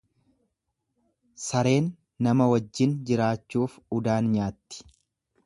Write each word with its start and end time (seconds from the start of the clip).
Sareen 1.43 1.89
nama 2.29 2.49
wajjin 2.53 2.97
jiraachuuf 3.11 3.79
udaan 4.01 4.33
nyaatti. 4.35 4.91